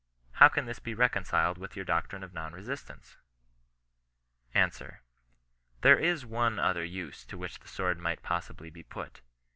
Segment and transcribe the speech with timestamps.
[0.31, 3.17] How can this be reconciled with your doctrine of non resistance?
[4.51, 5.03] Answer.—
[5.83, 9.21] There is one other use, to which the sword might possibly be put.